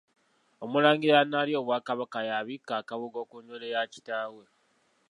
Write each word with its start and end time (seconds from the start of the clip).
Omulangira 0.63 1.15
analya 1.25 1.55
Obwakabaka 1.61 2.19
y’abikka 2.27 2.73
akabugo 2.81 3.19
ku 3.29 3.35
njole 3.43 3.67
ya 3.73 3.81
kitaawe. 3.93 4.43